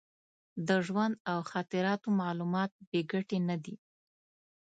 [0.67, 3.75] د ژوند او خاطراتو معلومات بې ګټې نه دي.